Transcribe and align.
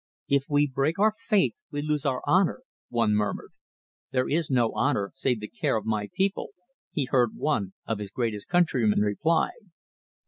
"If 0.27 0.45
we 0.49 0.65
break 0.65 0.97
our 0.97 1.13
faith 1.15 1.61
we 1.69 1.83
lose 1.83 2.07
our 2.07 2.23
honour," 2.25 2.63
one 2.89 3.13
murmured. 3.13 3.51
"There 4.09 4.27
is 4.27 4.49
no 4.49 4.71
honour 4.71 5.11
save 5.13 5.41
the 5.41 5.47
care 5.47 5.77
of 5.77 5.85
my 5.85 6.09
people," 6.11 6.53
he 6.91 7.05
heard 7.05 7.35
one 7.35 7.73
of 7.85 7.99
his 7.99 8.09
greatest 8.09 8.47
countrymen 8.47 9.01
reply. 9.01 9.51